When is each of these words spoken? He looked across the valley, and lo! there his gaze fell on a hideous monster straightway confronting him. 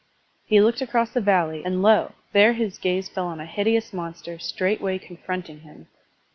He 0.47 0.59
looked 0.61 0.81
across 0.81 1.11
the 1.11 1.21
valley, 1.21 1.63
and 1.63 1.83
lo! 1.83 2.13
there 2.33 2.53
his 2.53 2.79
gaze 2.79 3.07
fell 3.07 3.27
on 3.27 3.39
a 3.39 3.45
hideous 3.45 3.93
monster 3.93 4.39
straightway 4.39 4.97
confronting 4.97 5.59
him. 5.59 5.89